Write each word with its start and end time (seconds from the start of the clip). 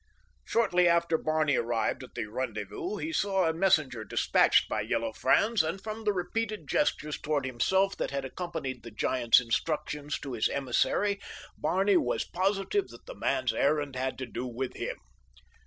Shortly 0.43 0.87
after 0.87 1.15
Barney 1.15 1.57
arrived 1.57 2.01
at 2.03 2.15
the 2.15 2.25
rendezvous 2.25 2.97
he 2.97 3.13
saw 3.13 3.47
a 3.47 3.53
messenger 3.53 4.03
dispatched 4.03 4.67
by 4.67 4.81
Yellow 4.81 5.13
Franz, 5.13 5.61
and 5.61 5.79
from 5.79 6.05
the 6.05 6.11
repeated 6.11 6.67
gestures 6.67 7.21
toward 7.21 7.45
himself 7.45 7.95
that 7.97 8.09
had 8.09 8.25
accompanied 8.25 8.81
the 8.81 8.89
giant's 8.89 9.39
instructions 9.39 10.17
to 10.21 10.33
his 10.33 10.49
emissary, 10.49 11.19
Barney 11.55 11.97
was 11.97 12.23
positive 12.25 12.87
that 12.87 13.05
the 13.05 13.13
man's 13.13 13.53
errand 13.53 13.95
had 13.95 14.17
to 14.17 14.25
do 14.25 14.47
with 14.47 14.75
him. 14.75 14.97